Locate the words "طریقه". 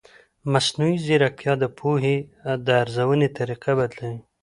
3.37-3.71